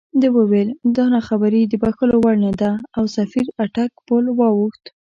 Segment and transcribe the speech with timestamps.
[0.21, 4.83] ده وویل دا ناخبري د بښلو وړ نه ده او سفیر اټک پُل واوښت.